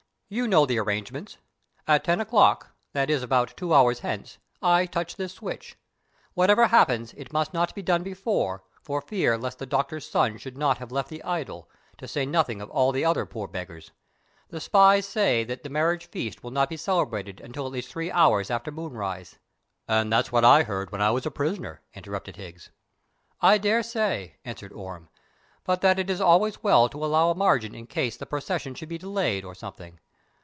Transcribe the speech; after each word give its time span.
"You 0.33 0.47
know 0.47 0.65
the 0.65 0.79
arrangements. 0.79 1.39
At 1.89 2.05
ten 2.05 2.21
o'clock—that 2.21 3.09
is 3.09 3.21
about 3.21 3.53
two 3.57 3.73
hours 3.73 3.99
hence—I 3.99 4.85
touch 4.85 5.17
this 5.17 5.33
switch. 5.33 5.75
Whatever 6.35 6.67
happens 6.67 7.13
it 7.15 7.33
must 7.33 7.53
not 7.53 7.75
be 7.75 7.81
done 7.81 8.01
before, 8.01 8.63
for 8.81 9.01
fear 9.01 9.37
lest 9.37 9.59
the 9.59 9.65
Doctor's 9.65 10.09
son 10.09 10.37
should 10.37 10.57
not 10.57 10.77
have 10.77 10.89
left 10.89 11.09
the 11.09 11.21
idol, 11.25 11.69
to 11.97 12.07
say 12.07 12.25
nothing 12.25 12.61
of 12.61 12.69
all 12.69 12.93
the 12.93 13.03
other 13.03 13.25
poor 13.25 13.45
beggars. 13.49 13.91
The 14.47 14.61
spies 14.61 15.05
say 15.05 15.43
that 15.43 15.63
the 15.63 15.69
marriage 15.69 16.05
feast 16.05 16.45
will 16.45 16.51
not 16.51 16.69
be 16.69 16.77
celebrated 16.77 17.41
until 17.41 17.65
at 17.65 17.73
least 17.73 17.91
three 17.91 18.09
hours 18.09 18.49
after 18.49 18.71
moonrise." 18.71 19.37
"And 19.85 20.09
that's 20.13 20.31
what 20.31 20.45
I 20.45 20.63
heard 20.63 20.93
when 20.93 21.01
I 21.01 21.11
was 21.11 21.25
a 21.25 21.29
prisoner," 21.31 21.81
interrupted 21.93 22.37
Higgs. 22.37 22.71
"I 23.41 23.57
daresay," 23.57 24.37
answered 24.45 24.71
Orme; 24.71 25.09
"but 25.65 25.83
it 25.83 26.09
is 26.09 26.21
always 26.21 26.63
well 26.63 26.87
to 26.87 27.03
allow 27.03 27.31
a 27.31 27.35
margin 27.35 27.75
in 27.75 27.85
case 27.85 28.15
the 28.15 28.25
procession 28.25 28.73
should 28.75 28.87
be 28.87 28.97
delayed, 28.97 29.43
or 29.43 29.53
something. 29.53 29.99